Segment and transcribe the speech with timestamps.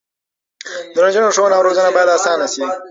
[0.93, 2.65] د نجونو ښوونه او روزنه باید اسانه شي.